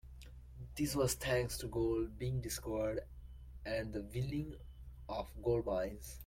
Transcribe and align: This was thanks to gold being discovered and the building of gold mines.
This 0.75 0.95
was 0.95 1.13
thanks 1.13 1.59
to 1.59 1.67
gold 1.67 2.17
being 2.17 2.41
discovered 2.41 3.01
and 3.67 3.93
the 3.93 3.99
building 4.01 4.55
of 5.07 5.29
gold 5.43 5.67
mines. 5.67 6.19